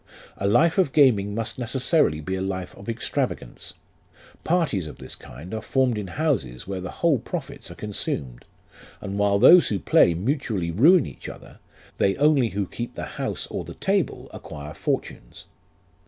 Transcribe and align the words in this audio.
A 0.37 0.47
life 0.47 0.79
of 0.79 0.93
gaming 0.93 1.35
must 1.35 1.59
necessarily 1.59 2.21
be 2.21 2.33
a 2.33 2.41
life 2.41 2.75
of 2.75 2.89
extravagance; 2.89 3.75
parties 4.43 4.87
of 4.87 4.97
this 4.97 5.13
kind 5.15 5.53
are 5.53 5.61
formed 5.61 5.95
in 5.95 6.07
houses 6.07 6.65
where 6.65 6.81
the 6.81 6.89
whole 6.89 7.19
profits 7.19 7.69
are 7.69 7.75
con 7.75 7.91
sumed, 7.91 8.41
and 8.99 9.19
while 9.19 9.37
those 9.37 9.67
who 9.67 9.77
play 9.77 10.15
mutually 10.15 10.71
ruin 10.71 11.05
each 11.05 11.29
other, 11.29 11.59
they 11.99 12.15
only 12.17 12.49
who 12.49 12.65
keep 12.65 12.95
the 12.95 13.05
house 13.21 13.45
or 13.51 13.63
the 13.63 13.75
table 13.75 14.27
acquire 14.33 14.73
fortunes. 14.73 15.45